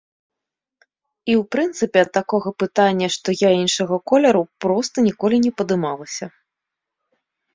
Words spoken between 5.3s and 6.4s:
не падымалася.